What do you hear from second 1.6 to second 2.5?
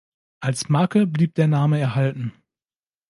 erhalten.